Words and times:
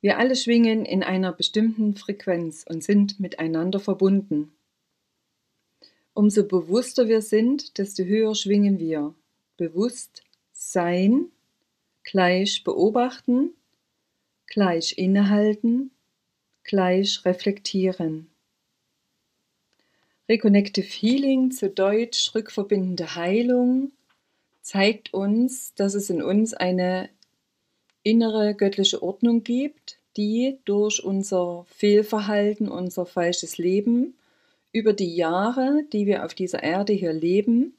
Wir 0.00 0.18
alle 0.18 0.36
schwingen 0.36 0.84
in 0.84 1.02
einer 1.02 1.32
bestimmten 1.32 1.96
Frequenz 1.96 2.64
und 2.68 2.84
sind 2.84 3.18
miteinander 3.18 3.80
verbunden. 3.80 4.52
Umso 6.14 6.44
bewusster 6.46 7.08
wir 7.08 7.20
sind, 7.20 7.78
desto 7.78 8.04
höher 8.04 8.34
schwingen 8.34 8.78
wir. 8.78 9.14
Bewusst 9.56 10.22
sein, 10.52 11.26
gleich 12.04 12.62
beobachten, 12.64 13.50
gleich 14.46 14.98
innehalten, 14.98 15.90
gleich 16.62 17.24
reflektieren. 17.24 18.28
Reconnective 20.28 20.86
Healing, 20.86 21.50
zu 21.50 21.70
Deutsch 21.70 22.34
rückverbindende 22.34 23.14
Heilung, 23.14 23.92
zeigt 24.60 25.14
uns, 25.14 25.74
dass 25.74 25.94
es 25.94 26.10
in 26.10 26.22
uns 26.22 26.52
eine 26.52 27.08
innere 28.02 28.54
göttliche 28.54 29.02
Ordnung 29.02 29.44
gibt, 29.44 29.98
die 30.16 30.58
durch 30.64 31.02
unser 31.02 31.64
Fehlverhalten, 31.68 32.68
unser 32.68 33.06
falsches 33.06 33.58
Leben 33.58 34.14
über 34.72 34.92
die 34.92 35.14
Jahre, 35.14 35.84
die 35.92 36.06
wir 36.06 36.24
auf 36.24 36.34
dieser 36.34 36.62
Erde 36.62 36.92
hier 36.92 37.12
leben, 37.12 37.74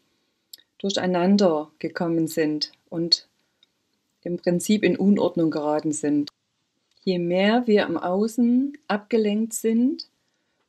durcheinander 0.77 1.71
gekommen 1.79 2.27
sind 2.27 2.71
und 2.89 3.27
im 4.23 4.37
Prinzip 4.37 4.83
in 4.83 4.97
Unordnung 4.97 5.51
geraten 5.51 5.91
sind. 5.91 6.31
Je 7.03 7.19
mehr 7.19 7.67
wir 7.67 7.85
im 7.85 7.97
Außen 7.97 8.77
abgelenkt 8.87 9.53
sind 9.53 10.09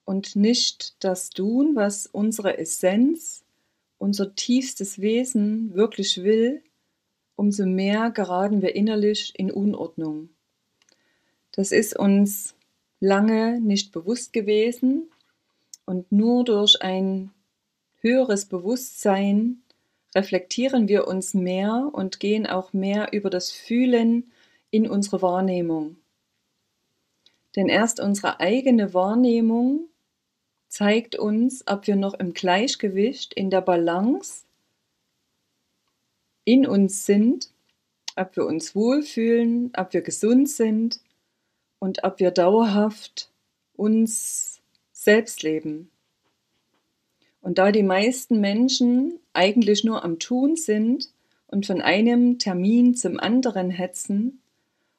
und 0.05 0.37
nicht 0.37 0.95
das 1.01 1.31
tun, 1.31 1.77
was 1.77 2.07
unsere 2.07 2.59
Essenz, 2.59 3.45
unser 3.99 4.35
tiefstes 4.35 5.01
Wesen 5.01 5.75
wirklich 5.75 6.23
will, 6.23 6.63
umso 7.41 7.65
mehr 7.65 8.11
geraten 8.11 8.61
wir 8.61 8.77
innerlich 8.77 9.33
in 9.35 9.51
Unordnung. 9.51 10.29
Das 11.53 11.73
ist 11.73 11.99
uns 11.99 12.55
lange 13.01 13.59
nicht 13.63 13.93
bewusst 13.93 14.35
gewesen 14.35 15.09
und 15.87 16.13
nur 16.13 16.45
durch 16.45 16.83
ein 16.83 17.31
höheres 18.03 18.45
Bewusstsein 18.45 19.63
reflektieren 20.15 20.87
wir 20.87 21.09
uns 21.09 21.33
mehr 21.33 21.89
und 21.91 22.21
gehen 22.21 22.47
auch 22.47 22.75
mehr 22.75 23.15
über 23.15 23.31
das 23.31 23.51
Fühlen 23.51 24.31
in 24.71 24.87
unsere 24.87 25.23
Wahrnehmung. 25.23 25.97
Denn 27.57 27.71
erst 27.71 28.01
unsere 28.01 28.41
eigene 28.41 28.93
Wahrnehmung 28.93 29.89
zeigt 30.69 31.17
uns, 31.17 31.65
ob 31.67 31.87
wir 31.87 31.97
noch 31.97 32.13
im 32.13 32.35
Gleichgewicht, 32.35 33.33
in 33.33 33.49
der 33.49 33.63
Balance 33.63 34.45
in 36.45 36.67
uns 36.67 37.07
sind, 37.07 37.51
ob 38.17 38.37
wir 38.37 38.47
uns 38.47 38.75
wohlfühlen, 38.75 39.73
ob 39.77 39.93
wir 39.93 40.03
gesund 40.03 40.49
sind 40.49 41.01
und 41.79 42.05
ob 42.05 42.21
wir 42.21 42.31
dauerhaft 42.31 43.31
uns 43.75 44.61
selbst 44.93 45.43
leben. 45.43 45.91
Und 47.41 47.59
da 47.59 47.73
die 47.73 47.83
meisten 47.83 48.41
Menschen 48.41 49.19
eigentlich 49.33 49.85
nur 49.85 50.05
am 50.05 50.19
Tun 50.19 50.57
sind 50.57 51.09
und 51.47 51.67
von 51.67 51.81
einem 51.81 52.39
Termin 52.39 52.95
zum 52.95 53.19
anderen 53.19 53.71
hetzen 53.71 54.41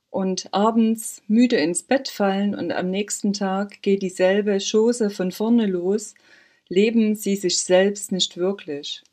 und 0.10 0.54
abends 0.54 1.22
müde 1.28 1.58
ins 1.58 1.84
Bett 1.84 2.10
fallen 2.10 2.56
und 2.56 2.72
am 2.72 2.90
nächsten 2.90 3.34
Tag 3.34 3.82
geht 3.82 4.02
dieselbe 4.02 4.58
Chose 4.60 5.10
von 5.10 5.32
vorne 5.32 5.68
los, 5.68 6.16
leben 6.68 7.16
sie 7.16 7.36
sich 7.36 7.60
selbst 7.60 8.12
nicht 8.12 8.38
wirklich. 8.38 9.04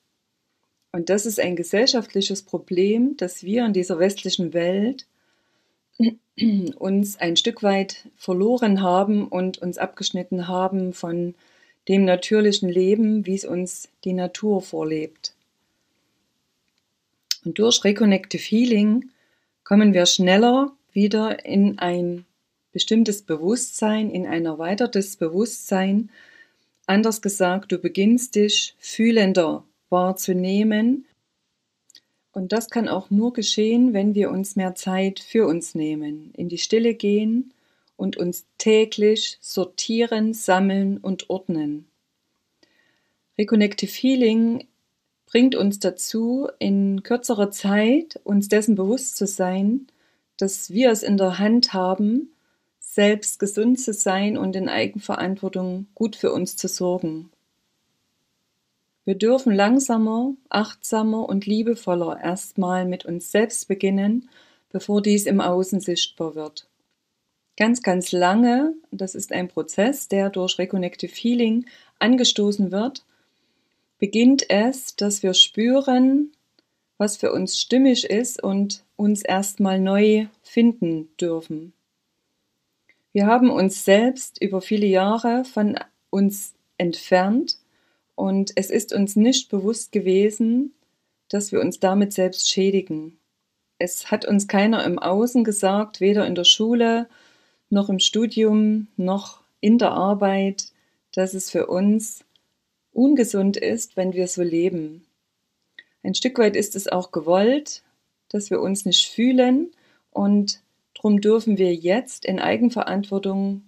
Und 0.93 1.11
das 1.11 1.27
ist 1.27 1.39
ein 1.39 1.57
gesellschaftliches 1.57 2.43
Problem, 2.43 3.17
dass 3.17 3.43
wir 3.43 3.65
in 3.65 3.73
dieser 3.73 3.99
westlichen 3.99 4.55
Welt 4.55 5.07
uns 6.77 7.17
ein 7.17 7.37
Stück 7.37 7.63
weit 7.63 8.09
verloren 8.17 8.83
haben 8.83 9.29
und 9.29 9.59
uns 9.59 9.79
abgeschnitten 9.79 10.49
haben 10.49 10.93
von 10.93 11.35
dem 11.89 12.05
natürlichen 12.05 12.69
Leben, 12.69 13.27
wie 13.27 13.35
es 13.35 13.45
uns 13.45 13.89
die 14.05 14.13
Natur 14.13 14.63
vorlebt. 14.63 15.35
Und 17.45 17.59
durch 17.59 17.85
Reconnective 17.85 18.43
Healing 18.43 19.11
kommen 19.65 19.95
wir 19.95 20.07
schneller 20.07 20.73
wieder 20.93 21.45
in 21.45 21.79
ein 21.79 22.25
bestimmtes 22.73 23.23
Bewusstsein, 23.23 24.11
in 24.11 24.27
ein 24.27 24.47
erweitertes 24.47 25.17
Bewusstsein. 25.17 26.11
Anders 26.87 27.23
gesagt, 27.23 27.73
du 27.73 27.79
beginnst 27.79 28.35
dich 28.35 28.75
fühlender 28.79 29.65
wahrzunehmen. 29.91 31.07
Und 32.33 32.53
das 32.53 32.71
kann 32.71 32.89
auch 32.89 33.11
nur 33.11 33.33
geschehen, 33.33 33.93
wenn 33.93 34.15
wir 34.15 34.31
uns 34.31 34.57
mehr 34.57 34.75
Zeit 34.75 35.21
für 35.21 35.47
uns 35.47 35.75
nehmen, 35.75 36.33
in 36.35 36.49
die 36.49 36.59
Stille 36.59 36.95
gehen 36.95 37.53
und 37.97 38.17
uns 38.17 38.47
täglich 38.59 39.39
sortieren, 39.41 40.35
sammeln 40.35 40.99
und 40.99 41.31
ordnen. 41.31 41.89
Reconnective 43.37 43.91
Healing 43.91 44.67
bringt 45.27 45.55
uns 45.55 45.79
dazu, 45.79 46.49
in 46.59 47.03
kürzerer 47.03 47.51
Zeit 47.51 48.21
uns 48.25 48.49
dessen 48.49 48.75
bewusst 48.75 49.17
zu 49.17 49.27
sein, 49.27 49.87
dass 50.37 50.71
wir 50.71 50.91
es 50.91 51.03
in 51.03 51.17
der 51.17 51.39
Hand 51.39 51.73
haben, 51.73 52.33
selbst 52.79 53.39
gesund 53.39 53.79
zu 53.81 53.93
sein 53.93 54.39
und 54.39 54.57
in 54.57 54.69
Eigenverantwortung 54.69 55.87
gut 55.95 56.17
für 56.17 56.33
uns 56.33 56.57
zu 56.57 56.69
sorgen. 56.69 57.31
Wir 59.09 59.15
dürfen 59.15 59.55
langsamer, 59.55 60.35
achtsamer 60.51 61.27
und 61.31 61.47
liebevoller 61.47 62.21
erstmal 62.23 62.85
mit 62.85 63.07
uns 63.07 63.33
selbst 63.33 63.67
beginnen, 63.67 64.29
bevor 64.69 65.01
dies 65.01 65.25
im 65.25 65.41
Außen 65.41 65.81
sichtbar 65.81 66.35
wird. 66.35 66.69
Ganz, 67.57 67.83
ganz 67.83 68.13
lange, 68.13 68.75
das 68.91 69.15
ist 69.15 69.33
ein 69.33 69.49
Prozess, 69.49 70.09
der 70.09 70.29
durch 70.29 70.59
Reconnective 70.59 71.11
Healing 71.11 71.65
angestoßen 71.99 72.71
wird, 72.71 73.07
beginnt 73.99 74.51
es, 74.51 74.95
dass 74.95 75.23
wir 75.23 75.33
spüren, 75.33 76.33
was 76.99 77.17
für 77.17 77.33
uns 77.33 77.59
stimmig 77.59 78.05
ist 78.05 78.43
und 78.43 78.85
uns 78.97 79.23
erstmal 79.23 79.81
neu 79.81 80.27
finden 80.43 81.09
dürfen. 81.19 81.73
Wir 83.15 83.25
haben 83.25 83.49
uns 83.49 83.87
selbst 83.87 84.39
über 84.43 84.61
viele 84.61 84.87
Jahre 84.87 85.47
von 85.47 85.77
uns 86.11 86.53
entfernt 86.77 87.58
und 88.19 88.51
es 88.57 88.71
ist 88.71 88.93
uns 88.93 89.15
nicht 89.15 89.49
bewusst 89.49 89.93
gewesen, 89.93 90.75
dass 91.29 91.53
wir 91.53 91.61
uns 91.61 91.79
damit 91.79 92.13
selbst 92.13 92.49
schädigen. 92.51 93.17
Es 93.79 94.11
hat 94.11 94.25
uns 94.25 94.49
keiner 94.49 94.85
im 94.85 94.99
Außen 94.99 95.45
gesagt, 95.45 96.01
weder 96.01 96.27
in 96.27 96.35
der 96.35 96.43
Schule 96.43 97.09
noch 97.71 97.89
im 97.89 98.01
Studium 98.01 98.89
noch 98.97 99.43
in 99.61 99.79
der 99.79 99.93
Arbeit, 99.93 100.73
dass 101.13 101.33
es 101.33 101.49
für 101.49 101.69
uns 101.69 102.25
ungesund 102.93 103.57
ist, 103.57 103.97
wenn 103.97 104.13
wir 104.15 104.27
so 104.27 104.43
leben. 104.43 105.07
Ein 106.03 106.17
Stück 106.17 106.39
weit 106.39 106.57
ist 106.57 106.75
es 106.75 106.89
auch 106.89 107.13
gewollt, 107.13 107.85
dass 108.31 108.51
wir 108.51 108.61
uns 108.61 108.85
nicht 108.85 109.07
fühlen 109.07 109.71
und 110.11 110.61
darum 110.95 111.21
dürfen 111.21 111.57
wir 111.57 111.73
jetzt 111.73 112.25
in 112.25 112.41
Eigenverantwortung 112.41 113.63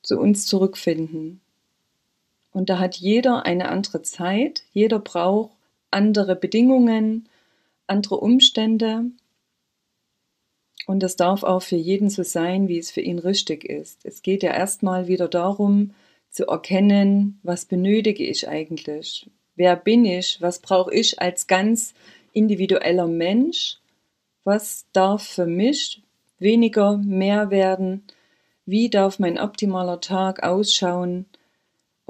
zu 0.00 0.16
uns 0.16 0.46
zurückfinden. 0.46 1.40
Und 2.52 2.68
da 2.68 2.78
hat 2.78 2.96
jeder 2.96 3.46
eine 3.46 3.68
andere 3.68 4.02
Zeit, 4.02 4.64
jeder 4.72 4.98
braucht 4.98 5.52
andere 5.90 6.36
Bedingungen, 6.36 7.28
andere 7.86 8.16
Umstände. 8.16 9.04
Und 10.86 11.02
das 11.02 11.16
darf 11.16 11.42
auch 11.42 11.62
für 11.62 11.76
jeden 11.76 12.10
so 12.10 12.22
sein, 12.22 12.68
wie 12.68 12.78
es 12.78 12.90
für 12.90 13.00
ihn 13.00 13.18
richtig 13.18 13.64
ist. 13.64 14.04
Es 14.04 14.22
geht 14.22 14.42
ja 14.42 14.52
erstmal 14.52 15.06
wieder 15.06 15.28
darum, 15.28 15.94
zu 16.30 16.46
erkennen, 16.46 17.40
was 17.42 17.64
benötige 17.64 18.24
ich 18.24 18.48
eigentlich? 18.48 19.28
Wer 19.56 19.76
bin 19.76 20.04
ich? 20.04 20.40
Was 20.40 20.60
brauche 20.60 20.94
ich 20.94 21.20
als 21.20 21.46
ganz 21.46 21.94
individueller 22.32 23.08
Mensch? 23.08 23.78
Was 24.44 24.86
darf 24.92 25.22
für 25.22 25.46
mich 25.46 26.02
weniger 26.38 26.96
mehr 26.96 27.50
werden? 27.50 28.04
Wie 28.64 28.88
darf 28.88 29.18
mein 29.18 29.38
optimaler 29.38 30.00
Tag 30.00 30.42
ausschauen? 30.42 31.26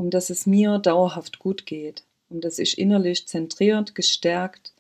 Um 0.01 0.09
dass 0.09 0.31
es 0.31 0.47
mir 0.47 0.79
dauerhaft 0.79 1.39
gut 1.39 1.67
geht, 1.67 2.05
um 2.31 2.41
dass 2.41 2.59
ich 2.59 2.79
innerlich 2.79 3.29
zentriert, 3.29 3.95
gestärkt 3.95 4.73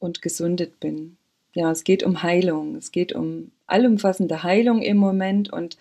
und 0.00 0.20
gesundet 0.20 0.80
bin. 0.80 1.16
ja, 1.54 1.70
es 1.70 1.84
geht 1.84 2.02
um 2.02 2.24
Heilung. 2.24 2.74
Es 2.74 2.90
geht 2.90 3.12
um 3.12 3.52
allumfassende 3.68 4.42
Heilung 4.42 4.82
im 4.82 4.96
Moment 4.96 5.52
und 5.52 5.78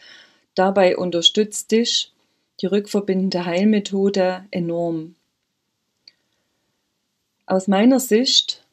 dabei 0.53 0.95
unterstützt 0.95 1.71
dich 1.71 2.11
die 2.61 2.67
rückverbindende 2.67 3.45
Heilmethode 3.45 4.45
enorm. 4.51 5.15
Aus 7.47 7.67
meiner 7.67 7.99
Sicht 7.99 8.63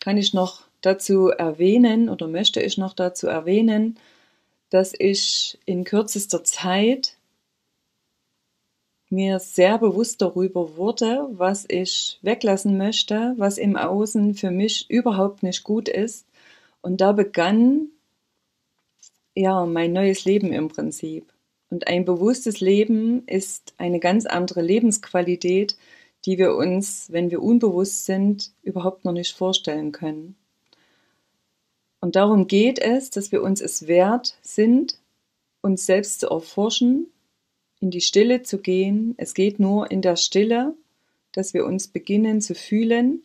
kann 0.00 0.16
ich 0.16 0.34
noch 0.34 0.62
dazu 0.80 1.28
erwähnen 1.28 2.08
oder 2.08 2.26
möchte 2.26 2.60
ich 2.60 2.76
noch 2.76 2.92
dazu 2.92 3.28
erwähnen, 3.28 4.00
dass 4.70 4.92
ich 4.98 5.60
in 5.64 5.84
kürzester 5.84 6.42
Zeit 6.42 7.13
mir 9.14 9.38
sehr 9.38 9.78
bewusst 9.78 10.22
darüber 10.22 10.76
wurde, 10.76 11.28
was 11.32 11.64
ich 11.68 12.18
weglassen 12.22 12.76
möchte, 12.76 13.34
was 13.36 13.58
im 13.58 13.76
Außen 13.76 14.34
für 14.34 14.50
mich 14.50 14.90
überhaupt 14.90 15.42
nicht 15.42 15.64
gut 15.64 15.88
ist. 15.88 16.26
Und 16.82 17.00
da 17.00 17.12
begann 17.12 17.88
ja 19.34 19.64
mein 19.66 19.92
neues 19.92 20.24
Leben 20.24 20.52
im 20.52 20.68
Prinzip. 20.68 21.32
Und 21.70 21.88
ein 21.88 22.04
bewusstes 22.04 22.60
Leben 22.60 23.26
ist 23.26 23.74
eine 23.78 23.98
ganz 24.00 24.26
andere 24.26 24.62
Lebensqualität, 24.62 25.76
die 26.24 26.38
wir 26.38 26.54
uns, 26.54 27.10
wenn 27.10 27.30
wir 27.30 27.42
unbewusst 27.42 28.04
sind, 28.04 28.52
überhaupt 28.62 29.04
noch 29.04 29.12
nicht 29.12 29.36
vorstellen 29.36 29.92
können. 29.92 30.36
Und 32.00 32.16
darum 32.16 32.46
geht 32.46 32.78
es, 32.78 33.10
dass 33.10 33.32
wir 33.32 33.42
uns 33.42 33.60
es 33.60 33.86
wert 33.86 34.36
sind, 34.42 34.98
uns 35.62 35.86
selbst 35.86 36.20
zu 36.20 36.28
erforschen, 36.28 37.06
in 37.84 37.90
die 37.90 38.00
Stille 38.00 38.42
zu 38.42 38.58
gehen. 38.58 39.14
Es 39.18 39.34
geht 39.34 39.60
nur 39.60 39.90
in 39.90 40.00
der 40.00 40.16
Stille, 40.16 40.74
dass 41.32 41.52
wir 41.52 41.66
uns 41.66 41.86
beginnen 41.86 42.40
zu 42.40 42.54
fühlen. 42.54 43.22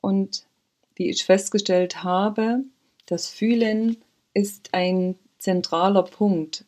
Und 0.00 0.46
wie 0.94 1.10
ich 1.10 1.24
festgestellt 1.24 2.04
habe, 2.04 2.62
das 3.06 3.28
Fühlen 3.28 3.96
ist 4.34 4.68
ein 4.72 5.16
zentraler 5.38 6.04
Punkt, 6.04 6.64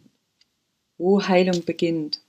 wo 0.98 1.22
Heilung 1.22 1.64
beginnt. 1.64 2.20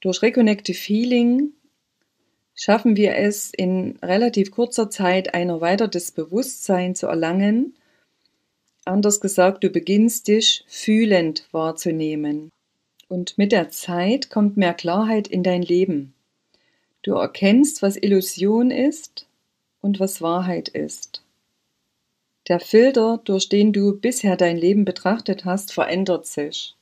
Durch 0.00 0.22
Reconnective 0.22 0.78
Healing 0.78 1.52
schaffen 2.54 2.96
wir 2.96 3.16
es 3.16 3.52
in 3.54 3.98
relativ 4.00 4.52
kurzer 4.52 4.88
Zeit 4.88 5.34
ein 5.34 5.50
erweitertes 5.50 6.12
Bewusstsein 6.12 6.94
zu 6.94 7.08
erlangen. 7.08 7.74
Anders 8.86 9.20
gesagt, 9.20 9.64
du 9.64 9.68
beginnst 9.68 10.28
dich 10.28 10.64
fühlend 10.66 11.46
wahrzunehmen. 11.52 12.50
Und 13.10 13.38
mit 13.38 13.50
der 13.50 13.70
Zeit 13.70 14.30
kommt 14.30 14.56
mehr 14.56 14.72
Klarheit 14.72 15.26
in 15.26 15.42
dein 15.42 15.62
Leben. 15.62 16.14
Du 17.02 17.14
erkennst, 17.14 17.82
was 17.82 17.96
Illusion 17.96 18.70
ist 18.70 19.26
und 19.80 19.98
was 19.98 20.22
Wahrheit 20.22 20.68
ist. 20.68 21.20
Der 22.46 22.60
Filter, 22.60 23.20
durch 23.24 23.48
den 23.48 23.72
du 23.72 23.98
bisher 23.98 24.36
dein 24.36 24.56
Leben 24.56 24.84
betrachtet 24.84 25.44
hast, 25.44 25.72
verändert 25.72 26.24
sich. 26.24 26.76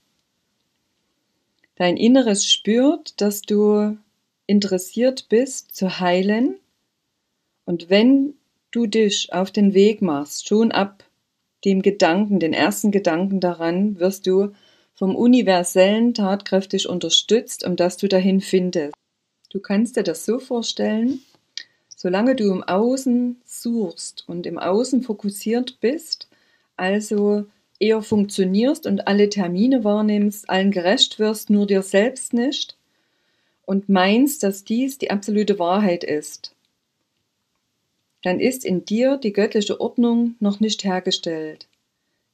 Dein 1.77 1.97
Inneres 1.97 2.45
spürt, 2.45 3.19
dass 3.23 3.41
du 3.41 3.97
interessiert 4.47 5.31
bist 5.31 5.75
zu 5.75 5.99
heilen 5.99 6.57
und 7.65 7.89
wenn 7.89 8.35
du 8.71 8.87
dich 8.87 9.33
auf 9.33 9.51
den 9.51 9.73
Weg 9.73 10.03
machst, 10.03 10.47
schon 10.47 10.73
ab 10.73 11.05
dem 11.65 11.81
Gedanken, 11.81 12.39
den 12.39 12.53
ersten 12.53 12.91
Gedanken 12.91 13.41
daran, 13.41 13.99
wirst 13.99 14.27
du 14.27 14.53
vom 14.99 15.15
Universellen 15.15 16.13
tatkräftig 16.13 16.89
unterstützt, 16.89 17.65
um 17.65 17.77
dass 17.77 17.97
du 17.97 18.09
dahin 18.09 18.41
findest. 18.41 18.95
Du 19.49 19.61
kannst 19.61 19.97
dir 19.97 20.03
das 20.03 20.25
so 20.25 20.41
vorstellen, 20.41 21.21
solange 21.89 22.35
du 22.35 22.51
im 22.51 22.65
Außen 22.65 23.41
suchst 23.45 24.25
und 24.27 24.45
im 24.45 24.59
Außen 24.59 25.03
fokussiert 25.03 25.79
bist, 25.81 26.29
also 26.77 27.47
eher 27.79 28.03
funktionierst 28.03 28.87
und 28.89 29.07
alle 29.07 29.31
Termine 29.31 29.85
wahrnimmst, 29.85 30.51
allen 30.51 30.73
gerecht 30.73 31.21
wirst, 31.21 31.49
nur 31.49 31.69
dir 31.69 31.83
selbst 31.83 32.33
nicht, 32.33 32.77
und 33.67 33.89
meinst, 33.89 34.43
dass 34.43 34.65
dies 34.65 34.99
die 34.99 35.13
absolute 35.13 35.61
Wahrheit 35.61 36.03
ist, 36.03 36.57
dann 38.25 38.41
ist 38.41 38.65
in 38.65 38.85
dir 38.85 39.17
die 39.17 39.33
göttliche 39.33 39.81
Ordnung 39.81 40.35
noch 40.41 40.59
nicht 40.59 40.83
hergestellt. 40.83 41.69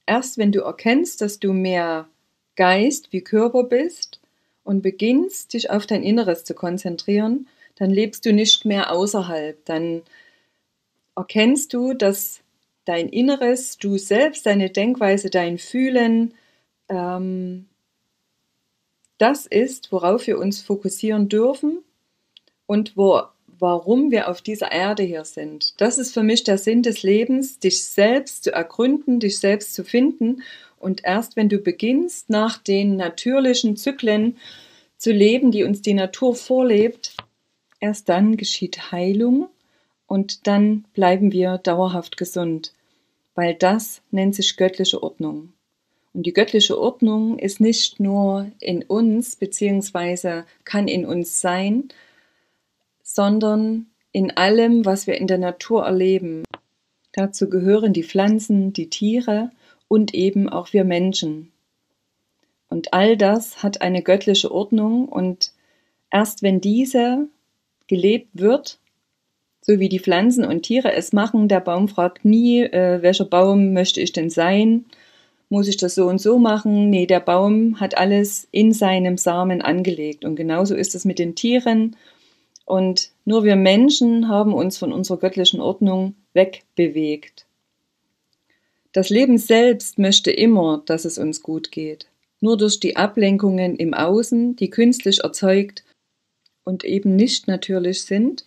Erst 0.07 0.39
wenn 0.39 0.51
du 0.51 0.61
erkennst, 0.61 1.21
dass 1.21 1.39
du 1.39 1.53
mehr 1.53 2.07
Geist 2.55 3.11
wie 3.11 3.21
Körper 3.21 3.63
bist 3.63 4.19
und 4.63 4.81
beginnst, 4.81 5.53
dich 5.53 5.69
auf 5.69 5.85
dein 5.85 6.03
Inneres 6.03 6.43
zu 6.43 6.53
konzentrieren, 6.53 7.47
dann 7.75 7.89
lebst 7.89 8.25
du 8.25 8.33
nicht 8.33 8.65
mehr 8.65 8.91
außerhalb. 8.91 9.63
Dann 9.65 10.01
erkennst 11.15 11.73
du, 11.73 11.93
dass 11.93 12.41
dein 12.85 13.09
Inneres, 13.09 13.77
du 13.77 13.97
selbst, 13.97 14.45
deine 14.45 14.69
Denkweise, 14.69 15.29
dein 15.29 15.57
Fühlen, 15.57 16.33
ähm, 16.89 17.65
das 19.17 19.45
ist, 19.45 19.91
worauf 19.91 20.27
wir 20.27 20.37
uns 20.37 20.61
fokussieren 20.61 21.29
dürfen 21.29 21.79
und 22.65 22.97
wo, 22.97 23.21
warum 23.59 24.11
wir 24.11 24.29
auf 24.29 24.41
dieser 24.41 24.71
Erde 24.71 25.03
hier 25.03 25.23
sind. 25.23 25.79
Das 25.79 25.97
ist 25.97 26.13
für 26.13 26.23
mich 26.23 26.43
der 26.43 26.57
Sinn 26.57 26.83
des 26.83 27.03
Lebens, 27.03 27.59
dich 27.59 27.85
selbst 27.85 28.43
zu 28.43 28.51
ergründen, 28.51 29.19
dich 29.19 29.39
selbst 29.39 29.73
zu 29.73 29.83
finden. 29.83 30.43
Und 30.79 31.03
erst 31.03 31.35
wenn 31.35 31.49
du 31.49 31.59
beginnst, 31.59 32.29
nach 32.29 32.57
den 32.57 32.95
natürlichen 32.95 33.75
Zyklen 33.77 34.37
zu 34.97 35.11
leben, 35.11 35.51
die 35.51 35.63
uns 35.63 35.81
die 35.81 35.93
Natur 35.93 36.35
vorlebt, 36.35 37.15
erst 37.79 38.09
dann 38.09 38.37
geschieht 38.37 38.91
Heilung 38.91 39.49
und 40.07 40.47
dann 40.47 40.85
bleiben 40.93 41.31
wir 41.31 41.57
dauerhaft 41.57 42.17
gesund, 42.17 42.73
weil 43.33 43.53
das 43.53 44.01
nennt 44.11 44.35
sich 44.35 44.57
göttliche 44.57 45.01
Ordnung. 45.01 45.53
Und 46.13 46.25
die 46.25 46.33
göttliche 46.33 46.79
Ordnung 46.79 47.37
ist 47.39 47.59
nicht 47.59 47.99
nur 47.99 48.49
in 48.59 48.83
uns, 48.83 49.35
beziehungsweise 49.35 50.45
kann 50.63 50.87
in 50.87 51.05
uns 51.05 51.41
sein, 51.41 51.89
sondern 53.03 53.87
in 54.13 54.31
allem, 54.31 54.85
was 54.85 55.07
wir 55.07 55.17
in 55.17 55.27
der 55.27 55.37
Natur 55.37 55.83
erleben. 55.83 56.43
Dazu 57.11 57.49
gehören 57.49 57.91
die 57.91 58.03
Pflanzen, 58.03 58.71
die 58.71 58.89
Tiere 58.89 59.51
und 59.87 60.13
eben 60.13 60.49
auch 60.49 60.73
wir 60.73 60.83
Menschen. 60.83 61.51
Und 62.69 62.93
all 62.93 63.17
das 63.17 63.63
hat 63.63 63.81
eine 63.81 64.01
göttliche 64.01 64.51
Ordnung 64.51 65.07
und 65.07 65.51
erst 66.11 66.43
wenn 66.43 66.61
diese 66.61 67.27
gelebt 67.87 68.29
wird, 68.33 68.79
so 69.61 69.79
wie 69.79 69.89
die 69.89 69.99
Pflanzen 69.99 70.45
und 70.45 70.63
Tiere 70.63 70.93
es 70.93 71.13
machen, 71.13 71.47
der 71.47 71.59
Baum 71.59 71.87
fragt 71.87 72.25
nie, 72.25 72.61
äh, 72.61 73.01
welcher 73.01 73.25
Baum 73.25 73.73
möchte 73.73 74.01
ich 74.01 74.11
denn 74.11 74.29
sein, 74.29 74.85
muss 75.49 75.67
ich 75.67 75.77
das 75.77 75.95
so 75.95 76.07
und 76.07 76.19
so 76.19 76.39
machen? 76.39 76.89
Nee, 76.89 77.05
der 77.05 77.19
Baum 77.19 77.79
hat 77.79 77.97
alles 77.97 78.47
in 78.51 78.73
seinem 78.73 79.17
Samen 79.17 79.61
angelegt. 79.61 80.25
Und 80.25 80.35
genauso 80.35 80.75
ist 80.75 80.95
es 80.95 81.05
mit 81.05 81.19
den 81.19 81.35
Tieren. 81.35 81.95
Und 82.65 83.11
nur 83.25 83.43
wir 83.43 83.55
Menschen 83.55 84.27
haben 84.27 84.53
uns 84.53 84.77
von 84.77 84.91
unserer 84.91 85.17
göttlichen 85.17 85.61
Ordnung 85.61 86.15
wegbewegt. 86.33 87.44
Das 88.95 89.09
Leben 89.09 89.37
selbst 89.37 89.99
möchte 89.99 90.31
immer, 90.31 90.81
dass 90.85 91.03
es 91.03 91.17
uns 91.17 91.43
gut 91.43 91.69
geht. 91.71 92.07
Nur 92.39 92.55
durch 92.55 92.79
die 92.79 92.95
Ablenkungen 92.95 93.75
im 93.75 93.93
Außen, 93.93 94.55
die 94.55 94.69
künstlich 94.69 95.19
erzeugt 95.23 95.83
und 96.63 96.85
eben 96.85 97.17
nicht 97.17 97.47
natürlich 97.47 98.05
sind, 98.05 98.45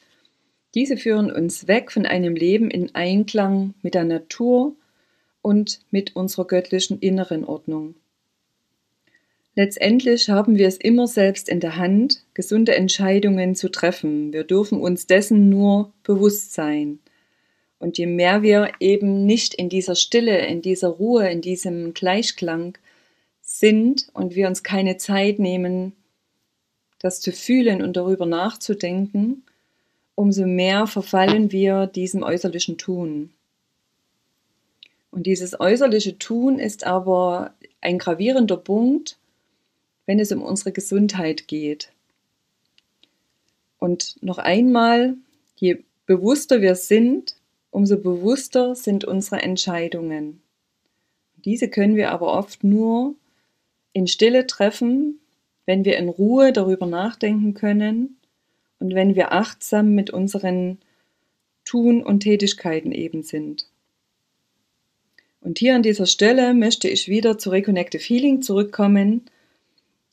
diese 0.74 0.96
führen 0.96 1.30
uns 1.30 1.68
weg 1.68 1.92
von 1.92 2.06
einem 2.06 2.34
Leben 2.34 2.70
in 2.70 2.94
Einklang 2.94 3.74
mit 3.82 3.92
der 3.92 4.04
Natur, 4.04 4.74
und 5.42 5.80
mit 5.90 6.16
unserer 6.16 6.46
göttlichen 6.46 6.98
inneren 6.98 7.44
Ordnung. 7.44 7.94
Letztendlich 9.54 10.28
haben 10.28 10.56
wir 10.56 10.68
es 10.68 10.76
immer 10.76 11.08
selbst 11.08 11.48
in 11.48 11.60
der 11.60 11.76
Hand, 11.76 12.22
gesunde 12.34 12.74
Entscheidungen 12.76 13.54
zu 13.54 13.70
treffen. 13.70 14.32
Wir 14.32 14.44
dürfen 14.44 14.80
uns 14.80 15.06
dessen 15.06 15.48
nur 15.48 15.92
bewusst 16.04 16.54
sein. 16.54 17.00
Und 17.78 17.96
je 17.98 18.06
mehr 18.06 18.42
wir 18.42 18.72
eben 18.80 19.24
nicht 19.24 19.54
in 19.54 19.68
dieser 19.68 19.94
Stille, 19.94 20.46
in 20.46 20.62
dieser 20.62 20.88
Ruhe, 20.88 21.28
in 21.30 21.40
diesem 21.40 21.94
Gleichklang 21.94 22.76
sind 23.40 24.08
und 24.12 24.34
wir 24.34 24.48
uns 24.48 24.62
keine 24.62 24.96
Zeit 24.96 25.38
nehmen, 25.38 25.92
das 26.98 27.20
zu 27.20 27.32
fühlen 27.32 27.82
und 27.82 27.96
darüber 27.96 28.26
nachzudenken, 28.26 29.44
umso 30.14 30.46
mehr 30.46 30.86
verfallen 30.86 31.52
wir 31.52 31.86
diesem 31.86 32.22
äußerlichen 32.24 32.76
Tun. 32.76 33.30
Und 35.10 35.26
dieses 35.26 35.58
äußerliche 35.58 36.18
Tun 36.18 36.58
ist 36.58 36.84
aber 36.84 37.54
ein 37.80 37.98
gravierender 37.98 38.56
Punkt, 38.56 39.16
wenn 40.06 40.18
es 40.18 40.32
um 40.32 40.42
unsere 40.42 40.72
Gesundheit 40.72 41.48
geht. 41.48 41.92
Und 43.78 44.16
noch 44.20 44.38
einmal, 44.38 45.16
je 45.56 45.84
bewusster 46.06 46.60
wir 46.60 46.74
sind, 46.74 47.37
umso 47.70 47.98
bewusster 47.98 48.74
sind 48.74 49.04
unsere 49.04 49.42
Entscheidungen. 49.42 50.40
Diese 51.44 51.68
können 51.68 51.96
wir 51.96 52.10
aber 52.10 52.32
oft 52.32 52.64
nur 52.64 53.14
in 53.92 54.06
Stille 54.06 54.46
treffen, 54.46 55.20
wenn 55.66 55.84
wir 55.84 55.96
in 55.98 56.08
Ruhe 56.08 56.52
darüber 56.52 56.86
nachdenken 56.86 57.54
können 57.54 58.16
und 58.78 58.94
wenn 58.94 59.14
wir 59.14 59.32
achtsam 59.32 59.94
mit 59.94 60.10
unseren 60.10 60.78
Tun 61.64 62.02
und 62.02 62.20
Tätigkeiten 62.20 62.92
eben 62.92 63.22
sind. 63.22 63.68
Und 65.40 65.58
hier 65.58 65.74
an 65.74 65.82
dieser 65.82 66.06
Stelle 66.06 66.54
möchte 66.54 66.88
ich 66.88 67.08
wieder 67.08 67.38
zu 67.38 67.50
Reconnective 67.50 68.02
Healing 68.02 68.42
zurückkommen. 68.42 69.26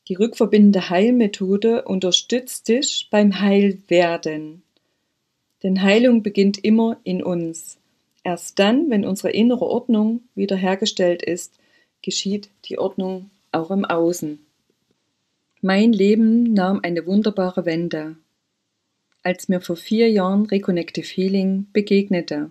Die 0.08 0.14
rückverbindende 0.14 0.90
Heilmethode 0.90 1.82
unterstützt 1.82 2.68
dich 2.68 3.08
beim 3.10 3.40
Heilwerden. 3.40 4.62
Denn 5.62 5.82
Heilung 5.82 6.22
beginnt 6.22 6.62
immer 6.62 6.98
in 7.04 7.22
uns. 7.22 7.78
Erst 8.24 8.58
dann, 8.58 8.90
wenn 8.90 9.04
unsere 9.04 9.30
innere 9.30 9.64
Ordnung 9.64 10.22
wiederhergestellt 10.34 11.22
ist, 11.22 11.54
geschieht 12.02 12.50
die 12.66 12.78
Ordnung 12.78 13.30
auch 13.52 13.70
im 13.70 13.84
Außen. 13.84 14.38
Mein 15.62 15.92
Leben 15.92 16.52
nahm 16.52 16.80
eine 16.82 17.06
wunderbare 17.06 17.64
Wende, 17.64 18.16
als 19.22 19.48
mir 19.48 19.60
vor 19.60 19.76
vier 19.76 20.10
Jahren 20.10 20.46
Reconnective 20.46 21.06
Healing 21.06 21.66
begegnete. 21.72 22.50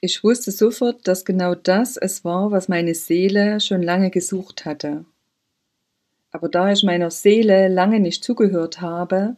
Ich 0.00 0.24
wusste 0.24 0.50
sofort, 0.50 1.06
dass 1.06 1.24
genau 1.24 1.54
das 1.54 1.96
es 1.96 2.24
war, 2.24 2.50
was 2.50 2.68
meine 2.68 2.94
Seele 2.94 3.60
schon 3.60 3.82
lange 3.82 4.10
gesucht 4.10 4.64
hatte. 4.64 5.04
Aber 6.32 6.48
da 6.48 6.72
ich 6.72 6.82
meiner 6.82 7.10
Seele 7.10 7.68
lange 7.68 8.00
nicht 8.00 8.24
zugehört 8.24 8.80
habe, 8.80 9.36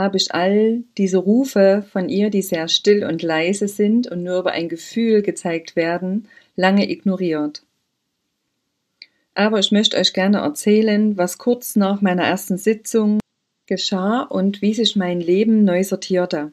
habe 0.00 0.16
ich 0.16 0.34
all 0.34 0.82
diese 0.98 1.18
Rufe 1.18 1.84
von 1.92 2.08
ihr, 2.08 2.30
die 2.30 2.42
sehr 2.42 2.68
still 2.68 3.04
und 3.04 3.22
leise 3.22 3.68
sind 3.68 4.10
und 4.10 4.22
nur 4.22 4.40
über 4.40 4.52
ein 4.52 4.68
Gefühl 4.68 5.22
gezeigt 5.22 5.76
werden, 5.76 6.28
lange 6.56 6.90
ignoriert. 6.90 7.62
Aber 9.34 9.58
ich 9.58 9.70
möchte 9.70 9.96
euch 9.96 10.12
gerne 10.12 10.38
erzählen, 10.38 11.16
was 11.16 11.38
kurz 11.38 11.76
nach 11.76 12.00
meiner 12.00 12.24
ersten 12.24 12.58
Sitzung 12.58 13.20
geschah 13.66 14.22
und 14.22 14.62
wie 14.62 14.74
sich 14.74 14.96
mein 14.96 15.20
Leben 15.20 15.64
neu 15.64 15.84
sortierte. 15.84 16.52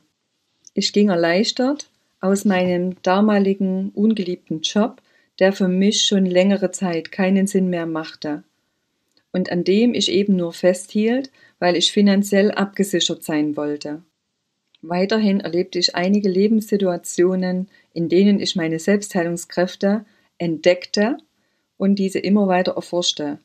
Ich 0.74 0.94
ging 0.94 1.10
erleichtert 1.10 1.90
aus 2.22 2.46
meinem 2.46 3.02
damaligen 3.02 3.90
ungeliebten 3.96 4.62
Job, 4.62 5.02
der 5.40 5.54
für 5.54 5.68
mich 5.68 6.02
schon 6.02 6.26
längere 6.26 6.72
Zeit 6.72 7.12
keinen 7.12 7.48
Sinn 7.48 7.70
mehr 7.70 7.86
machte 7.86 8.44
und 9.38 9.52
an 9.52 9.64
dem 9.64 9.94
ich 9.94 10.12
eben 10.12 10.36
nur 10.36 10.52
festhielt, 10.52 11.32
weil 11.60 11.76
ich 11.76 11.92
finanziell 11.92 12.52
abgesichert 12.52 13.24
sein 13.24 13.58
wollte. 13.58 14.04
Weiterhin 14.82 15.40
erlebte 15.40 15.80
ich 15.80 15.96
einige 15.96 16.30
Lebenssituationen, 16.30 17.68
in 17.94 18.10
denen 18.10 18.40
ich 18.40 18.56
meine 18.56 18.80
Selbstheilungskräfte 18.80 20.06
entdeckte 20.38 21.18
und 21.78 21.96
diese 21.96 22.20
immer 22.20 22.48
weiter 22.48 22.74
erforschte. 22.74 23.40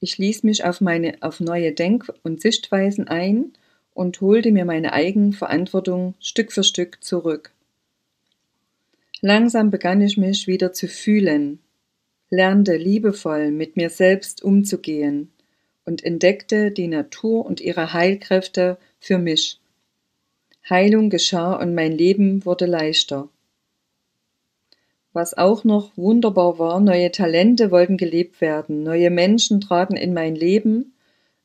Ich 0.00 0.18
ließ 0.18 0.42
mich 0.42 0.64
auf 0.64 0.82
meine 0.82 1.16
auf 1.20 1.40
neue 1.40 1.72
Denk- 1.72 2.12
und 2.22 2.42
Sichtweisen 2.42 3.08
ein 3.08 3.54
und 3.94 4.20
holte 4.20 4.52
mir 4.52 4.66
meine 4.66 4.92
Eigenverantwortung 4.92 6.14
Stück 6.20 6.52
für 6.52 6.62
Stück 6.62 7.02
zurück. 7.02 7.52
Langsam 9.22 9.70
begann 9.70 10.02
ich 10.02 10.18
mich 10.18 10.46
wieder 10.46 10.74
zu 10.74 10.88
fühlen, 10.88 11.60
lernte 12.28 12.76
liebevoll 12.76 13.50
mit 13.50 13.76
mir 13.76 13.88
selbst 13.88 14.42
umzugehen 14.42 15.32
und 15.86 16.04
entdeckte 16.04 16.70
die 16.70 16.88
Natur 16.88 17.46
und 17.46 17.60
ihre 17.60 17.94
Heilkräfte 17.94 18.76
für 19.00 19.18
mich. 19.18 19.60
Heilung 20.68 21.10
geschah 21.10 21.54
und 21.54 21.74
mein 21.74 21.92
Leben 21.92 22.44
wurde 22.44 22.66
leichter. 22.66 23.28
Was 25.12 25.38
auch 25.38 25.64
noch 25.64 25.96
wunderbar 25.96 26.58
war, 26.58 26.80
neue 26.80 27.10
Talente 27.10 27.70
wollten 27.70 27.96
gelebt 27.96 28.42
werden, 28.42 28.82
neue 28.82 29.10
Menschen 29.10 29.62
traten 29.62 29.96
in 29.96 30.12
mein 30.12 30.34
Leben, 30.34 30.92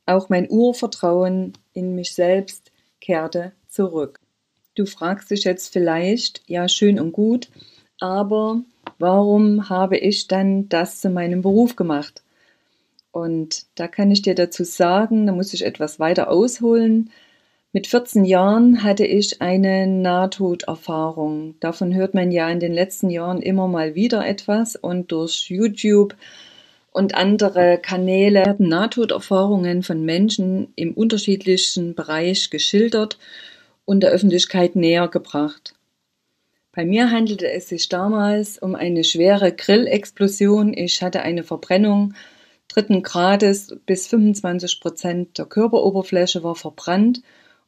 auch 0.05 0.27
mein 0.27 0.49
Urvertrauen 0.49 1.53
in 1.71 1.95
mich 1.95 2.13
selbst 2.13 2.71
kehrte 2.99 3.53
zurück. 3.69 4.19
Du 4.75 4.85
fragst 4.85 5.31
dich 5.31 5.43
jetzt 5.43 5.71
vielleicht, 5.71 6.41
ja 6.47 6.67
schön 6.67 6.99
und 6.99 7.11
gut, 7.11 7.49
aber 7.99 8.61
warum 8.99 9.69
habe 9.69 9.97
ich 9.97 10.27
dann 10.27 10.67
das 10.67 10.99
zu 10.99 11.09
meinem 11.09 11.41
Beruf 11.41 11.75
gemacht? 11.75 12.23
Und 13.11 13.65
da 13.75 13.87
kann 13.87 14.11
ich 14.11 14.21
dir 14.21 14.35
dazu 14.35 14.63
sagen, 14.63 15.27
da 15.27 15.33
muss 15.33 15.53
ich 15.53 15.65
etwas 15.65 15.99
weiter 15.99 16.29
ausholen. 16.29 17.09
Mit 17.73 17.87
14 17.87 18.25
Jahren 18.25 18.83
hatte 18.83 19.05
ich 19.05 19.41
eine 19.41 19.87
Nahtoderfahrung. 19.87 21.55
Davon 21.59 21.93
hört 21.93 22.13
man 22.13 22.31
ja 22.31 22.49
in 22.49 22.59
den 22.59 22.73
letzten 22.73 23.09
Jahren 23.09 23.41
immer 23.41 23.67
mal 23.67 23.95
wieder 23.95 24.25
etwas 24.25 24.75
und 24.75 25.11
durch 25.11 25.49
YouTube 25.49 26.15
und 26.91 27.15
andere 27.15 27.79
Kanäle 27.81 28.45
werden 28.45 28.67
Nahtoderfahrungen 28.67 29.83
von 29.83 30.03
Menschen 30.03 30.73
im 30.75 30.93
unterschiedlichen 30.93 31.95
Bereich 31.95 32.49
geschildert 32.49 33.17
und 33.85 34.01
der 34.01 34.11
Öffentlichkeit 34.11 34.75
näher 34.75 35.07
gebracht. 35.07 35.73
Bei 36.73 36.85
mir 36.85 37.11
handelte 37.11 37.49
es 37.49 37.69
sich 37.69 37.89
damals 37.89 38.57
um 38.57 38.75
eine 38.75 39.03
schwere 39.03 39.51
Grillexplosion. 39.51 40.73
Ich 40.73 41.01
hatte 41.01 41.21
eine 41.21 41.43
Verbrennung 41.43 42.13
dritten 42.73 43.03
Grades 43.03 43.75
bis 43.85 44.07
25 44.07 44.79
Prozent 44.79 45.37
der 45.37 45.45
Körperoberfläche 45.45 46.43
war 46.43 46.55
verbrannt 46.55 47.21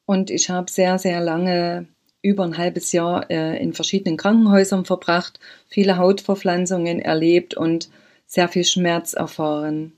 und 0.06 0.30
ich 0.30 0.50
habe 0.50 0.72
sehr, 0.72 0.98
sehr 0.98 1.22
lange, 1.22 1.88
über 2.22 2.46
ein 2.46 2.58
halbes 2.58 2.94
Jahr 2.94 3.30
äh, 3.30 3.62
in 3.62 3.74
verschiedenen 3.74 4.16
Krankenhäusern 4.16 4.86
verbracht, 4.86 5.40
viele 5.68 5.98
Hautverpflanzungen 5.98 7.00
erlebt 7.00 7.54
und 7.54 7.90
sehr 8.26 8.48
viel 8.48 8.64
Schmerz 8.64 9.14
erfahren. 9.14 9.92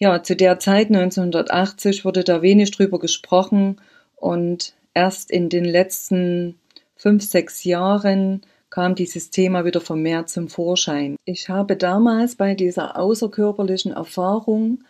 Ja, 0.00 0.20
zu 0.24 0.34
der 0.34 0.58
Zeit 0.58 0.88
1980 0.88 2.04
wurde 2.04 2.24
da 2.24 2.42
wenig 2.42 2.72
drüber 2.72 2.98
gesprochen 2.98 3.80
und 4.16 4.74
erst 4.94 5.30
in 5.30 5.48
den 5.48 5.64
letzten 5.64 6.58
fünf, 6.96 7.22
sechs 7.22 7.62
Jahren 7.62 8.42
kam 8.72 8.94
dieses 8.94 9.28
Thema 9.28 9.66
wieder 9.66 9.82
vermehrt 9.82 10.30
zum 10.30 10.48
Vorschein. 10.48 11.16
Ich 11.26 11.50
habe 11.50 11.76
damals 11.76 12.36
bei 12.36 12.54
dieser 12.54 12.98
außerkörperlichen 12.98 13.92
Erfahrung 13.92 14.82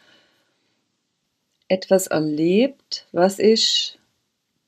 etwas 1.66 2.06
erlebt, 2.06 3.08
was 3.10 3.40
ich 3.40 3.98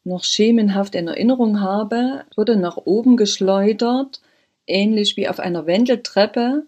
noch 0.03 0.25
schemenhaft 0.25 0.97
in 0.97 1.07
Erinnerung 1.07 1.61
habe, 1.61 2.25
wurde 2.35 2.57
nach 2.57 2.77
oben 2.77 3.17
geschleudert, 3.17 4.21
ähnlich 4.67 5.17
wie 5.17 5.29
auf 5.29 5.39
einer 5.39 5.65
Wendeltreppe. 5.65 6.65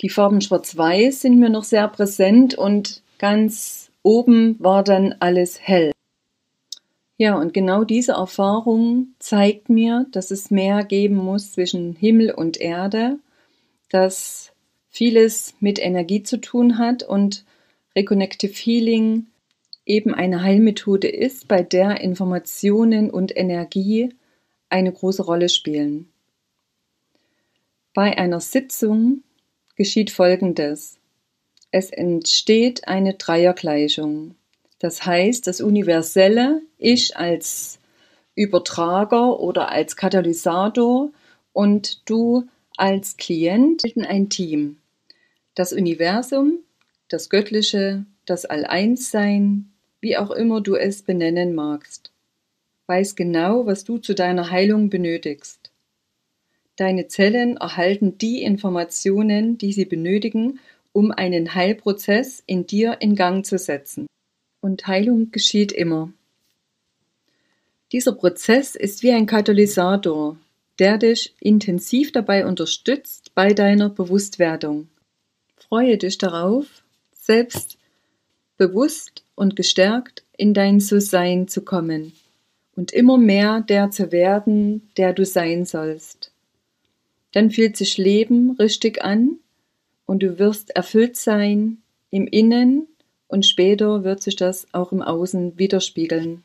Die 0.00 0.08
Farben 0.08 0.40
schwarz-weiß 0.40 1.20
sind 1.20 1.38
mir 1.38 1.50
noch 1.50 1.64
sehr 1.64 1.86
präsent 1.88 2.54
und 2.54 3.02
ganz 3.18 3.90
oben 4.02 4.56
war 4.58 4.82
dann 4.82 5.14
alles 5.20 5.60
hell. 5.60 5.92
Ja, 7.18 7.38
und 7.38 7.54
genau 7.54 7.84
diese 7.84 8.12
Erfahrung 8.12 9.14
zeigt 9.18 9.70
mir, 9.70 10.06
dass 10.12 10.30
es 10.30 10.50
mehr 10.50 10.84
geben 10.84 11.16
muss 11.16 11.52
zwischen 11.52 11.94
Himmel 11.94 12.30
und 12.30 12.60
Erde, 12.60 13.18
dass 13.88 14.52
vieles 14.88 15.54
mit 15.60 15.78
Energie 15.78 16.22
zu 16.22 16.38
tun 16.38 16.78
hat 16.78 17.02
und 17.02 17.44
Reconnective 17.94 18.52
Healing 18.52 19.26
eben 19.86 20.12
eine 20.12 20.42
Heilmethode 20.42 21.08
ist, 21.08 21.48
bei 21.48 21.62
der 21.62 22.00
Informationen 22.02 23.10
und 23.10 23.34
Energie 23.34 24.14
eine 24.68 24.92
große 24.92 25.22
Rolle 25.22 25.48
spielen. 25.48 26.10
Bei 27.94 28.18
einer 28.18 28.40
Sitzung 28.40 29.22
geschieht 29.76 30.10
Folgendes. 30.10 30.98
Es 31.70 31.90
entsteht 31.90 32.88
eine 32.88 33.14
Dreiergleichung. 33.14 34.34
Das 34.86 35.04
heißt, 35.04 35.48
das 35.48 35.60
universelle 35.60 36.62
Ich 36.78 37.16
als 37.16 37.80
Übertrager 38.36 39.40
oder 39.40 39.72
als 39.72 39.96
Katalysator 39.96 41.10
und 41.52 42.08
du 42.08 42.46
als 42.76 43.16
Klient 43.16 43.82
bilden 43.82 44.04
ein 44.04 44.28
Team. 44.28 44.76
Das 45.56 45.72
Universum, 45.72 46.60
das 47.08 47.30
Göttliche, 47.30 48.06
das 48.26 48.44
All-Eins-Sein, 48.44 49.72
wie 50.00 50.16
auch 50.16 50.30
immer 50.30 50.60
du 50.60 50.76
es 50.76 51.02
benennen 51.02 51.56
magst, 51.56 52.12
weiß 52.86 53.16
genau, 53.16 53.66
was 53.66 53.82
du 53.82 53.98
zu 53.98 54.14
deiner 54.14 54.52
Heilung 54.52 54.88
benötigst. 54.88 55.72
Deine 56.76 57.08
Zellen 57.08 57.56
erhalten 57.56 58.18
die 58.18 58.44
Informationen, 58.44 59.58
die 59.58 59.72
sie 59.72 59.84
benötigen, 59.84 60.60
um 60.92 61.10
einen 61.10 61.56
Heilprozess 61.56 62.44
in 62.46 62.68
dir 62.68 62.98
in 63.00 63.16
Gang 63.16 63.44
zu 63.44 63.58
setzen 63.58 64.06
und 64.60 64.86
Heilung 64.86 65.30
geschieht 65.30 65.72
immer. 65.72 66.12
Dieser 67.92 68.12
Prozess 68.12 68.74
ist 68.74 69.02
wie 69.02 69.12
ein 69.12 69.26
Katalysator, 69.26 70.36
der 70.78 70.98
dich 70.98 71.34
intensiv 71.40 72.12
dabei 72.12 72.46
unterstützt 72.46 73.32
bei 73.34 73.54
deiner 73.54 73.88
Bewusstwerdung. 73.88 74.88
Freue 75.56 75.96
dich 75.96 76.18
darauf, 76.18 76.66
selbst 77.14 77.78
bewusst 78.56 79.24
und 79.34 79.56
gestärkt 79.56 80.24
in 80.36 80.54
dein 80.54 80.80
So-Sein 80.80 81.48
zu 81.48 81.62
kommen 81.62 82.12
und 82.74 82.92
immer 82.92 83.18
mehr 83.18 83.60
der 83.60 83.90
zu 83.90 84.12
werden, 84.12 84.90
der 84.96 85.12
du 85.12 85.24
sein 85.24 85.64
sollst. 85.64 86.32
Dann 87.32 87.50
fühlt 87.50 87.76
sich 87.76 87.98
Leben 87.98 88.52
richtig 88.52 89.02
an 89.02 89.38
und 90.06 90.22
du 90.22 90.38
wirst 90.38 90.70
erfüllt 90.70 91.16
sein 91.16 91.78
im 92.10 92.26
Innen 92.26 92.86
und 93.28 93.46
später 93.46 94.04
wird 94.04 94.22
sich 94.22 94.36
das 94.36 94.66
auch 94.72 94.92
im 94.92 95.02
Außen 95.02 95.58
widerspiegeln. 95.58 96.42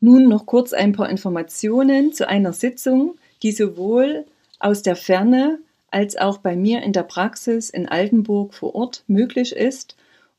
Nun 0.00 0.28
noch 0.28 0.46
kurz 0.46 0.72
ein 0.72 0.92
paar 0.92 1.10
Informationen 1.10 2.12
zu 2.12 2.28
einer 2.28 2.52
Sitzung, 2.52 3.16
die 3.42 3.52
sowohl 3.52 4.24
aus 4.58 4.82
der 4.82 4.96
Ferne 4.96 5.58
als 5.90 6.16
auch 6.16 6.38
bei 6.38 6.56
mir 6.56 6.82
in 6.82 6.92
der 6.92 7.02
Praxis 7.02 7.70
in 7.70 7.88
Altenburg 7.88 8.54
vor 8.54 8.74
Ort 8.74 9.04
möglich 9.08 9.52
ist 9.52 9.96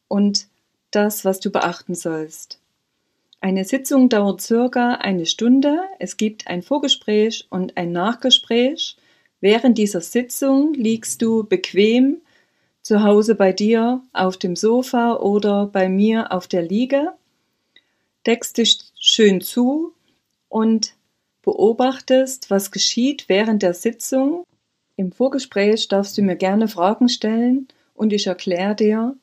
und 0.07 0.47
das, 0.91 1.25
was 1.25 1.39
du 1.39 1.51
beachten 1.51 1.95
sollst. 1.95 2.59
Eine 3.39 3.65
Sitzung 3.65 4.09
dauert 4.09 4.41
circa 4.41 4.95
eine 4.95 5.25
Stunde. 5.25 5.79
Es 5.99 6.17
gibt 6.17 6.47
ein 6.47 6.61
Vorgespräch 6.61 7.47
und 7.49 7.75
ein 7.75 7.91
Nachgespräch. 7.91 8.97
Während 9.39 9.77
dieser 9.77 10.01
Sitzung 10.01 10.73
liegst 10.73 11.21
du 11.21 11.43
bequem 11.43 12.21
zu 12.81 13.03
Hause 13.03 13.35
bei 13.35 13.53
dir 13.53 14.01
auf 14.13 14.37
dem 14.37 14.55
Sofa 14.55 15.15
oder 15.15 15.67
bei 15.67 15.89
mir 15.89 16.31
auf 16.31 16.47
der 16.47 16.63
Liege 16.63 17.13
deckst 18.25 18.57
dich 18.57 18.79
schön 18.99 19.41
zu 19.41 19.93
und 20.49 20.93
beobachtest, 21.43 22.49
was 22.49 22.71
geschieht 22.71 23.29
während 23.29 23.63
der 23.63 23.73
Sitzung. 23.73 24.43
Im 24.95 25.11
Vorgespräch 25.11 25.87
darfst 25.87 26.17
du 26.17 26.21
mir 26.21 26.35
gerne 26.35 26.67
Fragen 26.67 27.09
stellen 27.09 27.67
und 27.95 28.13
ich 28.13 28.27
erkläre 28.27 28.75
dir, 28.75 29.15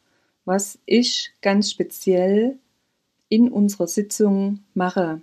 was 0.44 0.78
ich 0.86 1.32
ganz 1.42 1.70
speziell 1.70 2.58
in 3.28 3.50
unserer 3.50 3.86
Sitzung 3.86 4.60
mache. 4.74 5.20